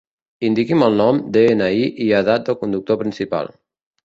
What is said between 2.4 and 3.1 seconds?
del conductor